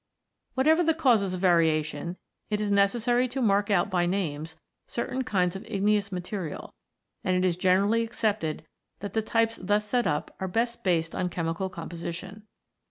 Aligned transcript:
Whatever 0.55 0.81
the 0.83 0.95
causes 0.95 1.35
of 1.35 1.41
variation, 1.41 2.17
it 2.49 2.59
is 2.59 2.71
necessary 2.71 3.27
to 3.27 3.39
mark 3.39 3.69
out 3.69 3.91
by 3.91 4.07
names 4.07 4.57
certain 4.87 5.23
kinds 5.23 5.55
of 5.55 5.63
igneous 5.67 6.11
material, 6.11 6.73
and 7.23 7.35
it 7.37 7.47
is 7.47 7.55
generally 7.55 8.01
accepted 8.01 8.65
that 9.01 9.13
the 9.13 9.21
types 9.21 9.57
thus 9.61 9.87
set 9.87 10.07
up 10.07 10.35
are 10.39 10.47
best 10.47 10.83
based 10.83 11.13
on 11.13 11.29
chemical 11.29 11.69
composition. 11.69 12.47